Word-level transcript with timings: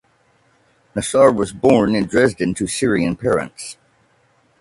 Nasr 0.95 1.31
was 1.31 1.53
born 1.53 1.93
in 1.93 2.07
Dresden 2.07 2.55
to 2.55 2.65
Syrian 2.65 3.15
parents. 3.15 3.77